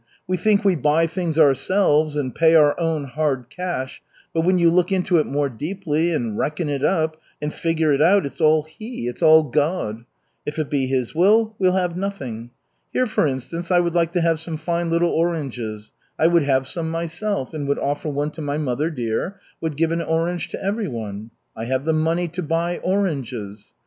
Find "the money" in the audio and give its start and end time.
21.85-22.27